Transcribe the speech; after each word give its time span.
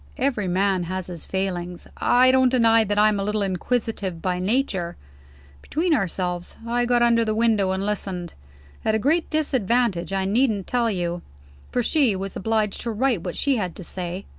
Every 0.17 0.47
man 0.47 0.85
has 0.85 1.05
his 1.05 1.25
failings; 1.25 1.87
I 1.97 2.31
don't 2.31 2.49
deny 2.49 2.83
that 2.83 2.97
I'm 2.97 3.19
a 3.19 3.23
little 3.23 3.43
inquisitive 3.43 4.19
by 4.19 4.39
nature. 4.39 4.97
Between 5.61 5.93
ourselves, 5.93 6.55
I 6.65 6.85
got 6.85 7.03
under 7.03 7.23
the 7.23 7.33
open 7.33 7.37
window 7.37 7.69
and 7.69 7.85
listened. 7.85 8.33
At 8.83 8.95
a 8.95 8.97
great 8.97 9.29
disadvantage, 9.29 10.11
I 10.11 10.25
needn't 10.25 10.65
tell 10.65 10.89
you; 10.89 11.21
for 11.71 11.83
she 11.83 12.15
was 12.15 12.35
obliged 12.35 12.81
to 12.81 12.89
write 12.91 13.21
what 13.21 13.35
she 13.37 13.57
had 13.57 13.75
to 13.75 13.83
say. 13.83 14.25